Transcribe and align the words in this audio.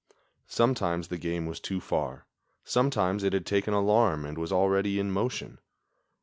Sometimes 0.47 1.09
the 1.09 1.17
game 1.19 1.45
was 1.45 1.59
too 1.59 1.79
far; 1.79 2.25
sometimes 2.65 3.23
it 3.23 3.33
had 3.33 3.45
taken 3.45 3.71
alarm 3.75 4.25
and 4.25 4.35
was 4.35 4.51
already 4.51 4.99
in 4.99 5.11
motion. 5.11 5.59